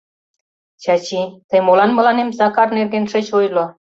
[0.83, 3.65] —Чачи, тый молан мыланем Сакар нерген шыч ойло?